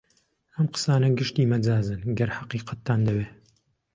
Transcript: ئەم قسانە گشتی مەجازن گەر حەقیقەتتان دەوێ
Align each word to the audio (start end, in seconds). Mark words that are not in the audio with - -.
ئەم 0.55 0.67
قسانە 0.73 1.09
گشتی 1.19 1.49
مەجازن 1.51 2.01
گەر 2.17 2.29
حەقیقەتتان 2.37 2.99
دەوێ 3.07 3.27